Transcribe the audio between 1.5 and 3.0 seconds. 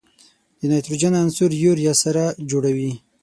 یوریا سره جوړوي.